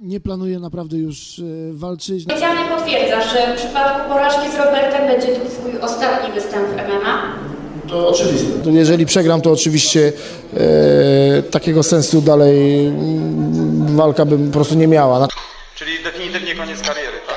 [0.00, 1.42] Nie planuję naprawdę już e,
[1.72, 2.26] walczyć.
[2.26, 7.34] Oficjalnie potwierdzasz, że w przypadku porażki z Robertem będzie to twój ostatni występ w MMA?
[7.88, 8.70] To oczywiste.
[8.70, 10.12] Jeżeli przegram, to oczywiście
[10.54, 15.28] e, takiego sensu dalej mm, walka bym po prostu nie miała.
[15.74, 17.36] Czyli definitywnie koniec kariery, tak?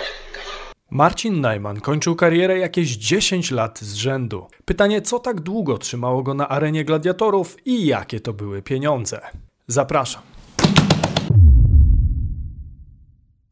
[0.90, 4.48] Marcin Najman kończył karierę jakieś 10 lat z rzędu.
[4.66, 9.22] Pytanie, co tak długo trzymało go na arenie gladiatorów i jakie to były pieniądze?
[9.68, 10.22] Zapraszam.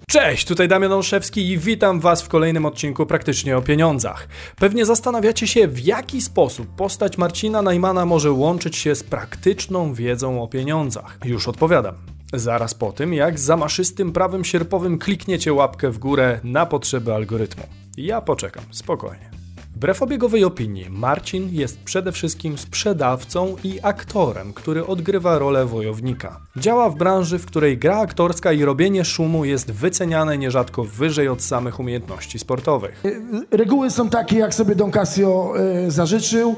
[0.10, 4.27] Cześć, tutaj Damian Olszewski i witam Was w kolejnym odcinku Praktycznie o Pieniądzach.
[4.55, 10.44] Pewnie zastanawiacie się, w jaki sposób postać Marcina Najmana może łączyć się z praktyczną wiedzą
[10.44, 11.17] o pieniądzach.
[11.26, 11.95] Już odpowiadam.
[12.34, 17.64] Zaraz po tym, jak zamaszystym prawym sierpowym klikniecie łapkę w górę na potrzeby algorytmu.
[17.98, 19.38] Ja poczekam, spokojnie.
[19.79, 26.39] Wbrew obiegowej opinii, Marcin jest przede wszystkim sprzedawcą i aktorem, który odgrywa rolę wojownika.
[26.57, 31.41] Działa w branży, w której gra aktorska i robienie szumu jest wyceniane nierzadko wyżej od
[31.41, 33.03] samych umiejętności sportowych.
[33.52, 36.55] Reguły są takie, jak sobie Don Casio e, zażyczył.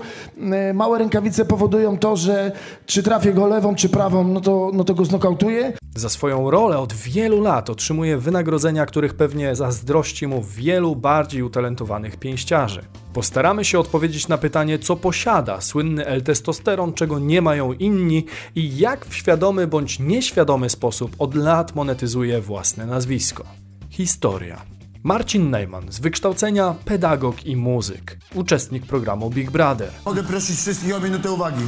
[0.52, 2.52] E, małe rękawice powodują to, że
[2.85, 5.73] czy trafię go lewą, czy prawą, no to, no to go znokautuję.
[5.95, 12.17] Za swoją rolę od wielu lat otrzymuje wynagrodzenia, których pewnie zazdrości mu wielu bardziej utalentowanych
[12.17, 12.81] pięściarzy.
[13.14, 19.06] Postaramy się odpowiedzieć na pytanie, co posiada słynny L-testosteron, czego nie mają inni i jak
[19.06, 23.44] w świadomy bądź nieświadomy sposób od lat monetyzuje własne nazwisko.
[23.90, 24.62] Historia.
[25.03, 31.00] Marcin Neyman, z wykształcenia pedagog i muzyk, uczestnik programu Big Brother, Mogę prosić wszystkich o
[31.00, 31.64] minutę uwagi.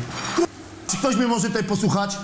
[0.88, 2.18] Czy ktoś mnie może tutaj posłuchać?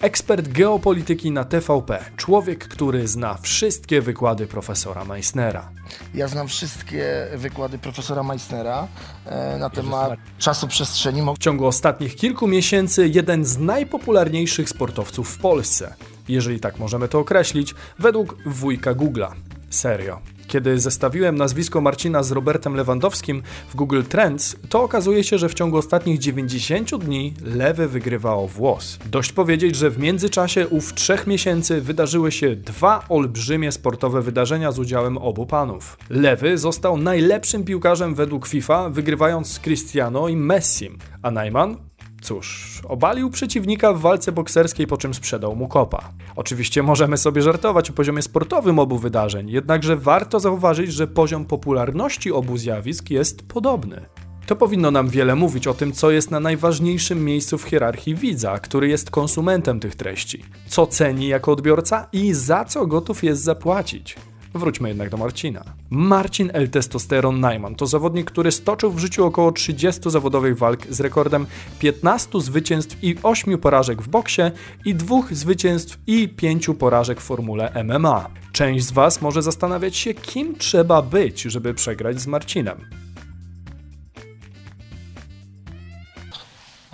[0.00, 5.70] Ekspert geopolityki na TVP, człowiek, który zna wszystkie wykłady profesora Meissnera.
[6.14, 8.88] Ja znam wszystkie wykłady profesora Meissnera
[9.26, 11.22] e, na temat czasu przestrzeni.
[11.34, 15.94] W ciągu ostatnich kilku miesięcy jeden z najpopularniejszych sportowców w Polsce,
[16.28, 19.30] jeżeli tak możemy to określić, według wujka Google'a.
[19.70, 20.20] Serio.
[20.50, 25.54] Kiedy zestawiłem nazwisko Marcina z Robertem Lewandowskim w Google Trends, to okazuje się, że w
[25.54, 28.98] ciągu ostatnich 90 dni lewy wygrywa o włos.
[29.06, 34.78] Dość powiedzieć, że w międzyczasie ów trzech miesięcy wydarzyły się dwa olbrzymie sportowe wydarzenia z
[34.78, 35.98] udziałem obu panów.
[36.08, 41.89] Lewy został najlepszym piłkarzem według FIFA, wygrywając z Cristiano i Messim, a Najman
[42.22, 46.12] Cóż, obalił przeciwnika w walce bokserskiej, po czym sprzedał mu kopa.
[46.36, 52.32] Oczywiście możemy sobie żartować o poziomie sportowym obu wydarzeń, jednakże warto zauważyć, że poziom popularności
[52.32, 54.06] obu zjawisk jest podobny.
[54.46, 58.58] To powinno nam wiele mówić o tym, co jest na najważniejszym miejscu w hierarchii widza,
[58.58, 64.16] który jest konsumentem tych treści, co ceni jako odbiorca i za co gotów jest zapłacić.
[64.54, 65.64] Wróćmy jednak do Marcina.
[65.90, 66.68] Marcin L.
[66.68, 71.46] Testosteron Najman to zawodnik, który stoczył w życiu około 30 zawodowych walk z rekordem
[71.78, 74.42] 15 zwycięstw i 8 porażek w boksie
[74.84, 78.30] i dwóch zwycięstw i 5 porażek w formule MMA.
[78.52, 83.00] Część z Was może zastanawiać się, kim trzeba być, żeby przegrać z Marcinem.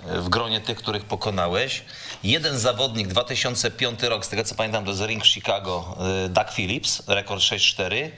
[0.07, 1.85] w gronie tych, których pokonałeś.
[2.23, 7.03] Jeden zawodnik, 2005 rok, z tego co pamiętam, to jest Ring Chicago, y, Doug Phillips,
[7.07, 8.09] rekord 6-4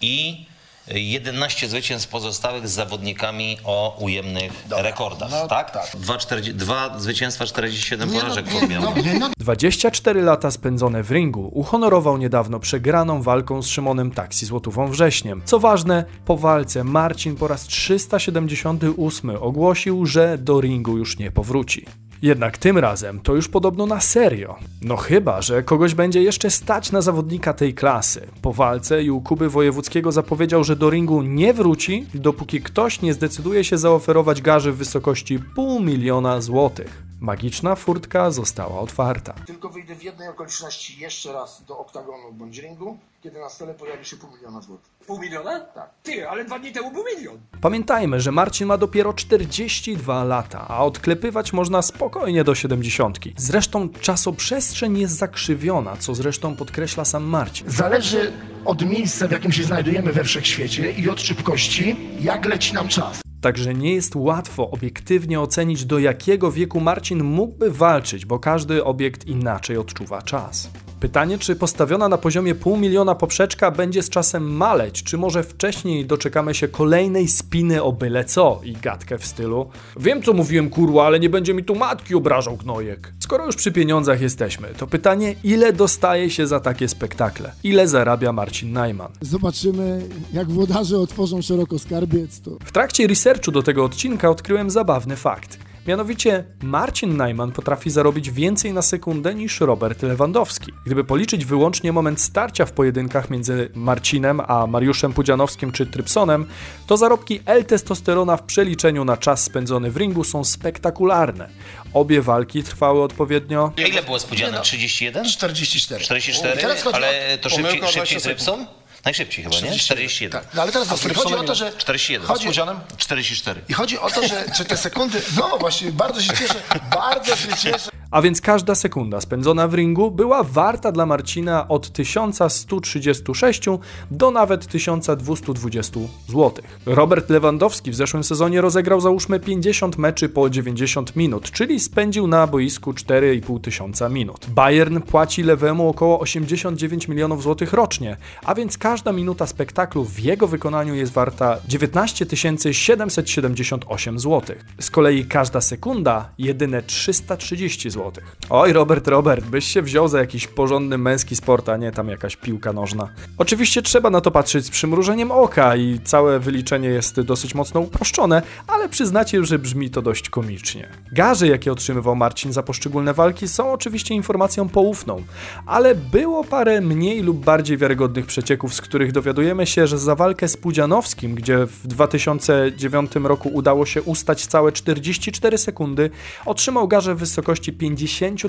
[0.00, 0.46] i
[0.88, 5.70] 11 zwycięstw pozostałych z zawodnikami o ujemnych rekordach, no tak?
[5.70, 5.86] tak.
[6.00, 11.02] Dwa, czterdzie- dwa zwycięstwa, 47 Nie, no, porażek nie, no, nie, no, 24 lata spędzone
[11.02, 15.42] w ringu uhonorował niedawno przegraną walką z Szymonem Taksi Złotówą Wrześniem.
[15.44, 21.86] Co ważne, po walce Marcin po raz 378 ogłosił, że do ringu już nie powróci.
[22.22, 24.56] Jednak tym razem to już podobno na serio.
[24.82, 28.26] No chyba, że kogoś będzie jeszcze stać na zawodnika tej klasy.
[28.42, 33.14] Po walce i u Kuby Wojewódzkiego zapowiedział, że do ringu nie wróci, dopóki ktoś nie
[33.14, 37.11] zdecyduje się zaoferować garzy w wysokości pół miliona złotych.
[37.22, 39.34] Magiczna furtka została otwarta.
[39.46, 44.04] Tylko wyjdę w jednej okoliczności jeszcze raz do oktagonu bądź ringu, kiedy na stole pojawi
[44.04, 44.90] się pół miliona złotych.
[45.06, 45.60] Pół miliona?
[45.60, 45.90] Tak.
[46.02, 47.38] Ty, ale dwa dni temu był milion.
[47.60, 53.18] Pamiętajmy, że Marcin ma dopiero 42 lata, a odklepywać można spokojnie do 70.
[53.36, 57.70] Zresztą czasoprzestrzeń jest zakrzywiona, co zresztą podkreśla sam Marcin.
[57.70, 58.32] Zależy
[58.64, 63.22] od miejsca, w jakim się znajdujemy we wszechświecie i od szybkości, jak leci nam czas.
[63.42, 69.26] Także nie jest łatwo obiektywnie ocenić, do jakiego wieku Marcin mógłby walczyć, bo każdy obiekt
[69.26, 70.70] inaczej odczuwa czas.
[71.02, 76.06] Pytanie, czy postawiona na poziomie pół miliona poprzeczka będzie z czasem maleć, czy może wcześniej
[76.06, 81.06] doczekamy się kolejnej spiny o byle co i gadkę w stylu Wiem co mówiłem kurwa,
[81.06, 83.12] ale nie będzie mi tu matki obrażał gnojek.
[83.18, 87.52] Skoro już przy pieniądzach jesteśmy, to pytanie, ile dostaje się za takie spektakle?
[87.64, 89.12] Ile zarabia Marcin Najman?
[89.20, 90.02] Zobaczymy,
[90.32, 95.71] jak włodarze otworzą szeroko skarbiec, to W trakcie researchu do tego odcinka odkryłem zabawny fakt.
[95.86, 100.72] Mianowicie Marcin Najman potrafi zarobić więcej na sekundę niż Robert Lewandowski.
[100.86, 106.46] Gdyby policzyć wyłącznie moment starcia w pojedynkach między Marcinem a Mariuszem Pudzianowskim czy Trypsonem,
[106.86, 111.48] to zarobki L-testosterona w przeliczeniu na czas spędzony w ringu są spektakularne.
[111.94, 114.60] Obie walki trwały odpowiednio ile było spodziewane?
[114.60, 115.24] 31?
[115.24, 116.04] 44.
[116.04, 116.60] 44?
[116.60, 118.66] Teraz chodzi Ale to szybciej, o szybciej 20 Trypson?
[119.04, 119.78] Najszybciej chyba, nie?
[119.78, 120.30] 41.
[120.30, 120.54] Tak.
[120.54, 121.72] No ale teraz właśnie, chodzi o to, że...
[121.72, 122.26] 41.
[122.26, 122.48] Chodzi,
[122.96, 123.60] 44.
[123.68, 125.22] I chodzi o to, że czy te sekundy...
[125.36, 126.54] No właśnie, bardzo się cieszę,
[126.94, 127.90] bardzo się cieszę.
[128.12, 133.62] A więc każda sekunda spędzona w ringu była warta dla Marcina od 1136
[134.10, 136.52] do nawet 1220 zł.
[136.86, 142.46] Robert Lewandowski w zeszłym sezonie rozegrał załóżmy 50 meczy po 90 minut, czyli spędził na
[142.46, 144.46] boisku 4,5 tysiąca minut.
[144.48, 150.46] Bayern płaci lewemu około 89 milionów złotych rocznie, a więc każda minuta spektaklu w jego
[150.46, 152.26] wykonaniu jest warta 19
[152.72, 154.56] 778 zł.
[154.80, 158.01] Z kolei każda sekunda jedyne 330 zł.
[158.50, 162.36] Oj, Robert, Robert, byś się wziął za jakiś porządny męski sport, a nie tam jakaś
[162.36, 163.08] piłka nożna.
[163.38, 168.42] Oczywiście trzeba na to patrzeć z przymrużeniem oka i całe wyliczenie jest dosyć mocno uproszczone,
[168.66, 170.88] ale przyznacie, że brzmi to dość komicznie.
[171.12, 175.22] Garze, jakie otrzymywał Marcin za poszczególne walki, są oczywiście informacją poufną,
[175.66, 180.48] ale było parę mniej lub bardziej wiarygodnych przecieków, z których dowiadujemy się, że za walkę
[180.48, 186.10] z Pudzianowskim, gdzie w 2009 roku udało się ustać całe 44 sekundy,
[186.46, 187.91] otrzymał garze w wysokości 50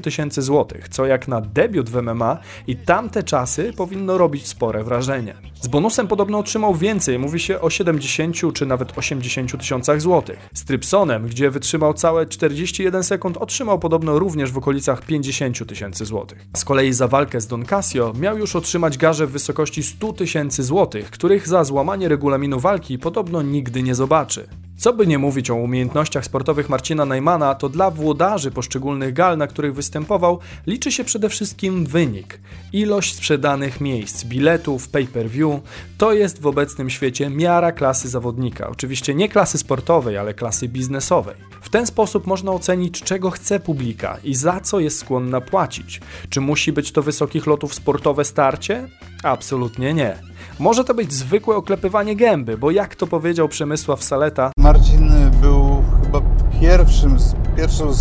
[0.04, 2.38] tysięcy złotych, co jak na debiut w MMA
[2.68, 5.34] i tamte czasy powinno robić spore wrażenie.
[5.62, 10.50] Z bonusem podobno otrzymał więcej, mówi się o 70 czy nawet 80 tysiącach złotych.
[10.54, 16.45] Z Trypsonem, gdzie wytrzymał całe 41 sekund, otrzymał podobno również w okolicach 50 tysięcy złotych.
[16.56, 20.63] Z kolei za walkę z Don Casio miał już otrzymać garze w wysokości 100 tysięcy
[20.63, 24.62] złotych, których za złamanie regulaminu walki podobno nigdy nie zobaczy.
[24.77, 29.47] Co by nie mówić o umiejętnościach sportowych Marcina Najmana, to dla włodarzy poszczególnych gal, na
[29.47, 32.39] których występował, liczy się przede wszystkim wynik.
[32.73, 35.59] Ilość sprzedanych miejsc, biletów, pay-per-view
[35.97, 38.69] to jest w obecnym świecie miara klasy zawodnika.
[38.69, 41.35] Oczywiście nie klasy sportowej, ale klasy biznesowej.
[41.61, 46.01] W ten sposób można ocenić, czego chce publika i za co jest skłonna płacić.
[46.29, 48.87] Czy musi być to wysokich lotów sportowe starcie?
[49.23, 50.32] Absolutnie nie.
[50.60, 55.12] Może to być zwykłe oklepywanie gęby, bo jak to powiedział Przemysław Saleta, Marcin
[55.42, 56.22] był chyba
[56.62, 57.18] pierwszym,
[57.57, 57.92] pierwszą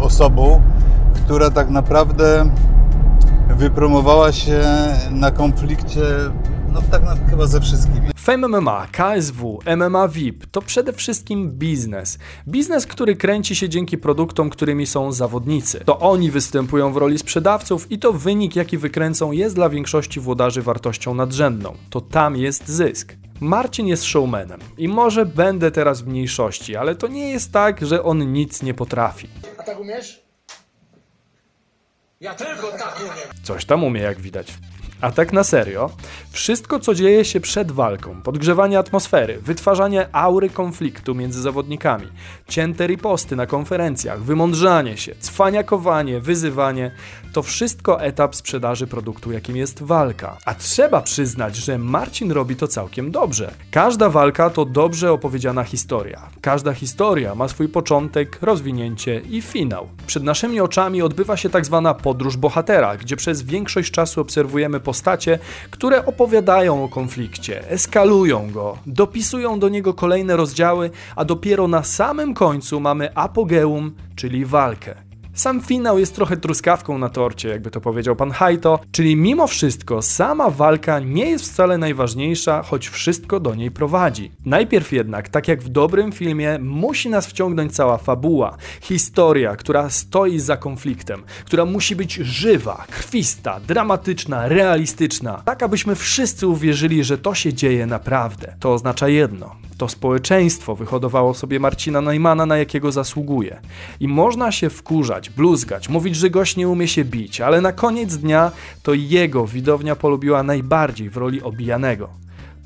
[0.00, 0.62] osobą,
[1.14, 2.50] która tak naprawdę
[3.48, 4.60] wypromowała się
[5.10, 6.02] na konflikcie,
[6.72, 8.11] no tak na, chyba ze wszystkimi.
[8.22, 12.18] Fame MMA, KSW, MMA VIP to przede wszystkim biznes.
[12.48, 15.80] Biznes, który kręci się dzięki produktom, którymi są zawodnicy.
[15.84, 20.62] To oni występują w roli sprzedawców i to wynik, jaki wykręcą, jest dla większości włodarzy
[20.62, 21.76] wartością nadrzędną.
[21.90, 23.14] To tam jest zysk.
[23.40, 28.02] Marcin jest showmanem i może będę teraz w mniejszości, ale to nie jest tak, że
[28.02, 29.28] on nic nie potrafi.
[29.58, 30.22] A tak umiesz?
[32.20, 33.42] Ja tylko tak umiem.
[33.42, 34.58] Coś tam umie, jak widać.
[35.02, 35.90] A tak na serio,
[36.30, 42.06] wszystko co dzieje się przed walką, podgrzewanie atmosfery, wytwarzanie aury konfliktu między zawodnikami,
[42.48, 46.90] cięte riposty na konferencjach, wymądrzanie się, cwaniakowanie, wyzywanie,
[47.32, 50.36] to wszystko etap sprzedaży produktu, jakim jest walka.
[50.44, 53.54] A trzeba przyznać, że Marcin robi to całkiem dobrze.
[53.70, 56.28] Każda walka to dobrze opowiedziana historia.
[56.40, 59.88] Każda historia ma swój początek, rozwinięcie i finał.
[60.06, 65.38] Przed naszymi oczami odbywa się tak zwana podróż bohatera, gdzie przez większość czasu obserwujemy postacie,
[65.70, 72.34] które opowiadają o konflikcie, eskalują go, dopisują do niego kolejne rozdziały, a dopiero na samym
[72.34, 75.11] końcu mamy apogeum, czyli walkę.
[75.34, 80.02] Sam finał jest trochę truskawką na torcie, jakby to powiedział pan Hajto, czyli mimo wszystko
[80.02, 84.32] sama walka nie jest wcale najważniejsza, choć wszystko do niej prowadzi.
[84.44, 90.38] Najpierw jednak, tak jak w dobrym filmie, musi nas wciągnąć cała fabuła, historia, która stoi
[90.38, 97.34] za konfliktem, która musi być żywa, krwista, dramatyczna, realistyczna, tak abyśmy wszyscy uwierzyli, że to
[97.34, 98.54] się dzieje naprawdę.
[98.60, 99.56] To oznacza jedno.
[99.82, 103.60] To społeczeństwo wyhodowało sobie Marcina Najmana, na jakiego zasługuje.
[104.00, 108.16] I można się wkurzać, bluzgać, mówić, że gość nie umie się bić, ale na koniec
[108.16, 108.50] dnia
[108.82, 112.08] to jego widownia polubiła najbardziej w roli obijanego.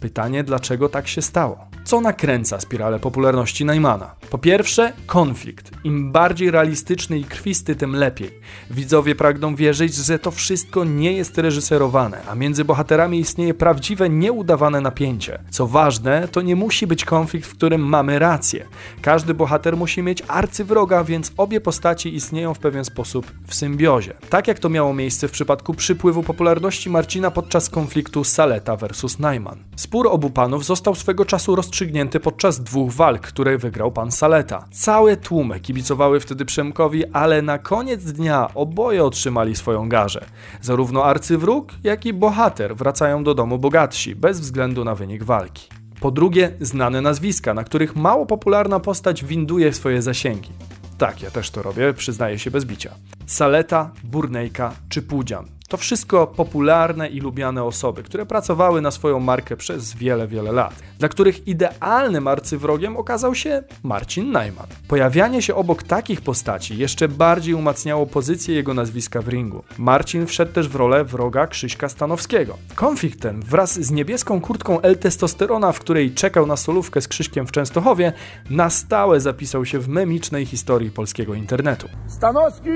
[0.00, 1.75] Pytanie, dlaczego tak się stało?
[1.86, 4.14] Co nakręca spiralę popularności Najmana?
[4.30, 5.70] Po pierwsze, konflikt.
[5.84, 8.30] Im bardziej realistyczny i krwisty, tym lepiej.
[8.70, 14.80] Widzowie pragną wierzyć, że to wszystko nie jest reżyserowane, a między bohaterami istnieje prawdziwe, nieudawane
[14.80, 15.38] napięcie.
[15.50, 18.66] Co ważne, to nie musi być konflikt, w którym mamy rację.
[19.02, 24.14] Każdy bohater musi mieć arcywroga, więc obie postaci istnieją w pewien sposób w symbiozie.
[24.30, 29.18] Tak jak to miało miejsce w przypadku przypływu popularności Marcina podczas konfliktu Saleta vs.
[29.18, 29.64] Najman.
[29.76, 34.64] Spór obu panów został swego czasu rozstrzygnięty rozstrzygnięty podczas dwóch walk, które wygrał pan Saleta.
[34.70, 40.24] Całe tłumy kibicowały wtedy Przemkowi, ale na koniec dnia oboje otrzymali swoją garzę.
[40.62, 45.68] Zarówno arcywróg, jak i bohater wracają do domu bogatsi, bez względu na wynik walki.
[46.00, 50.50] Po drugie, znane nazwiska, na których mało popularna postać winduje swoje zasięgi.
[50.98, 52.94] Tak, ja też to robię, przyznaję się bez bicia.
[53.26, 55.55] Saleta, Burnejka czy Pudzian.
[55.68, 60.74] To wszystko popularne i lubiane osoby, które pracowały na swoją markę przez wiele, wiele lat,
[60.98, 64.66] dla których idealnym arcywrogiem okazał się Marcin Najman.
[64.88, 69.62] Pojawianie się obok takich postaci jeszcze bardziej umacniało pozycję jego nazwiska w ringu.
[69.78, 72.56] Marcin wszedł też w rolę wroga Krzyśka Stanowskiego.
[72.74, 77.52] Konflikt ten wraz z niebieską kurtką L-testosterona, w której czekał na solówkę z Krzyśkiem w
[77.52, 78.12] Częstochowie,
[78.50, 82.70] na stałe zapisał się w memicznej historii polskiego internetu Stanowski!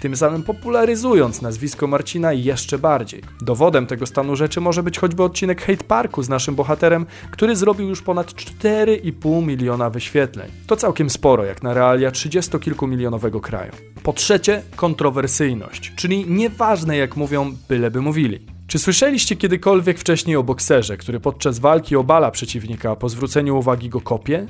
[0.00, 3.22] Tym samym popularyzując nazwisko Marcina jeszcze bardziej.
[3.40, 7.88] Dowodem tego stanu rzeczy może być choćby odcinek Hate Parku z naszym bohaterem, który zrobił
[7.88, 10.50] już ponad 4,5 miliona wyświetleń.
[10.66, 13.72] To całkiem sporo, jak na realia 30-kilkumilionowego kraju.
[14.02, 18.46] Po trzecie, kontrowersyjność, czyli nieważne jak mówią, byleby mówili.
[18.66, 23.88] Czy słyszeliście kiedykolwiek wcześniej o bokserze, który podczas walki obala przeciwnika, a po zwróceniu uwagi
[23.88, 24.46] go kopie?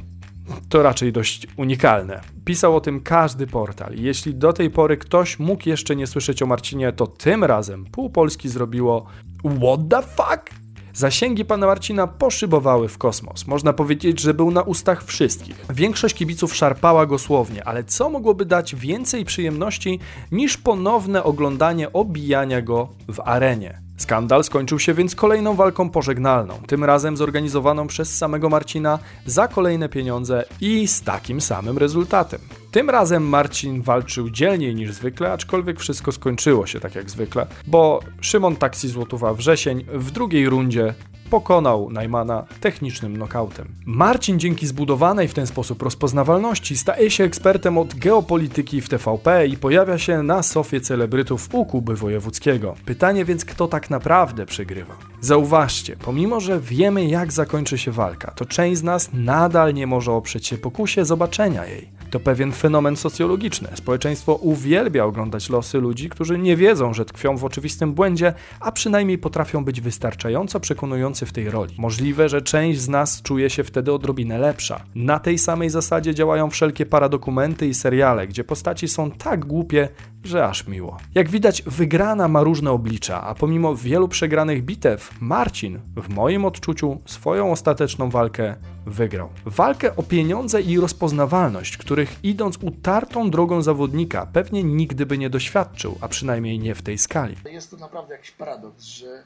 [0.68, 2.20] To raczej dość unikalne.
[2.44, 6.46] Pisał o tym każdy portal jeśli do tej pory ktoś mógł jeszcze nie słyszeć o
[6.46, 9.06] Marcinie, to tym razem pół Polski zrobiło
[9.44, 10.60] What the fuck?
[10.92, 13.46] Zasięgi pana Marcina poszybowały w kosmos.
[13.46, 15.66] Można powiedzieć, że był na ustach wszystkich.
[15.70, 19.98] Większość kibiców szarpała go słownie, ale co mogłoby dać więcej przyjemności
[20.32, 23.89] niż ponowne oglądanie obijania go w arenie?
[24.00, 29.88] Skandal skończył się więc kolejną walką pożegnalną, tym razem zorganizowaną przez samego Marcina za kolejne
[29.88, 32.40] pieniądze i z takim samym rezultatem.
[32.70, 38.00] Tym razem Marcin walczył dzielniej niż zwykle, aczkolwiek wszystko skończyło się tak jak zwykle, bo
[38.20, 40.94] Szymon Taksi Złotowa Wrzesień w drugiej rundzie
[41.30, 43.68] pokonał Najmana technicznym nokautem.
[43.86, 49.56] Marcin dzięki zbudowanej w ten sposób rozpoznawalności staje się ekspertem od geopolityki w TVP i
[49.56, 52.74] pojawia się na sofie celebrytów u Kuby Wojewódzkiego.
[52.84, 54.94] Pytanie więc, kto tak naprawdę przegrywa?
[55.20, 60.12] Zauważcie, pomimo że wiemy jak zakończy się walka, to część z nas nadal nie może
[60.12, 61.99] oprzeć się pokusie zobaczenia jej.
[62.10, 63.68] To pewien fenomen socjologiczny.
[63.74, 69.18] Społeczeństwo uwielbia oglądać losy ludzi, którzy nie wiedzą, że tkwią w oczywistym błędzie, a przynajmniej
[69.18, 71.74] potrafią być wystarczająco przekonujący w tej roli.
[71.78, 74.80] Możliwe, że część z nas czuje się wtedy odrobinę lepsza.
[74.94, 79.88] Na tej samej zasadzie działają wszelkie paradokumenty i seriale, gdzie postaci są tak głupie,
[80.24, 80.96] że aż miło.
[81.14, 87.00] Jak widać, wygrana ma różne oblicza, a pomimo wielu przegranych bitew, Marcin, w moim odczuciu,
[87.06, 88.54] swoją ostateczną walkę
[88.86, 89.28] wygrał.
[89.46, 91.76] Walkę o pieniądze i rozpoznawalność,
[92.06, 96.98] których idąc utartą drogą zawodnika pewnie nigdy by nie doświadczył, a przynajmniej nie w tej
[96.98, 97.36] skali.
[97.44, 99.24] Jest to naprawdę jakiś paradoks, że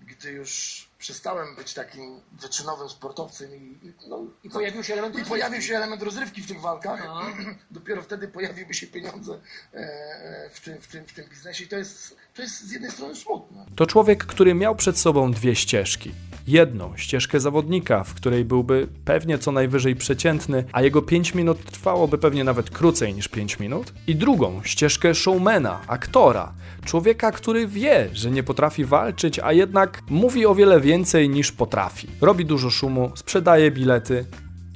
[0.00, 5.24] gdy już przestałem być takim wyczynowym sportowcem i, i, no, i, Pojawił się element i
[5.24, 7.02] pojawił się element rozrywki w tych walkach,
[7.70, 9.40] dopiero wtedy pojawiły się pieniądze
[9.74, 12.90] e, w, tym, w, tym, w tym biznesie i to jest, to jest z jednej
[12.90, 13.66] strony smutne.
[13.76, 16.12] To człowiek, który miał przed sobą dwie ścieżki.
[16.46, 22.18] Jedną ścieżkę zawodnika, w której byłby pewnie co najwyżej przeciętny, a jego 5 minut trwałoby
[22.18, 23.92] pewnie nawet krócej niż 5 minut.
[24.06, 26.52] I drugą ścieżkę showmana, aktora,
[26.84, 32.08] człowieka, który wie, że nie potrafi walczyć, a jednak mówi o wiele więcej niż potrafi.
[32.20, 34.24] Robi dużo szumu, sprzedaje bilety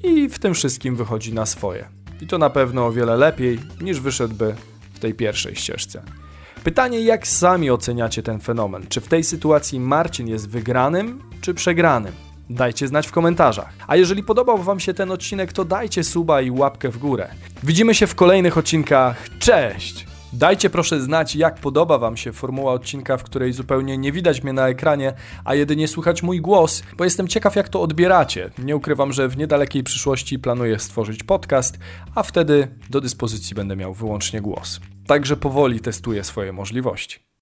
[0.04, 1.88] i w tym wszystkim wychodzi na swoje.
[2.20, 4.54] I to na pewno o wiele lepiej niż wyszedłby
[4.94, 6.02] w tej pierwszej ścieżce.
[6.64, 8.86] Pytanie, jak sami oceniacie ten fenomen?
[8.88, 12.12] Czy w tej sytuacji Marcin jest wygranym, czy przegranym?
[12.50, 13.72] Dajcie znać w komentarzach.
[13.86, 17.28] A jeżeli podobał Wam się ten odcinek, to dajcie suba i łapkę w górę.
[17.62, 19.28] Widzimy się w kolejnych odcinkach.
[19.38, 20.09] Cześć!
[20.32, 24.52] Dajcie proszę znać, jak podoba Wam się formuła odcinka, w której zupełnie nie widać mnie
[24.52, 25.12] na ekranie,
[25.44, 28.50] a jedynie słychać mój głos, bo jestem ciekaw, jak to odbieracie.
[28.58, 31.78] Nie ukrywam, że w niedalekiej przyszłości planuję stworzyć podcast,
[32.14, 34.80] a wtedy do dyspozycji będę miał wyłącznie głos.
[35.06, 37.29] Także powoli testuję swoje możliwości.